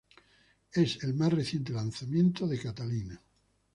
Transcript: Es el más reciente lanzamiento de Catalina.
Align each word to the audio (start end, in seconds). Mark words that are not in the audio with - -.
Es 0.73 1.03
el 1.03 1.13
más 1.13 1.31
reciente 1.31 1.73
lanzamiento 1.73 2.47
de 2.47 2.59
Catalina. 2.59 3.21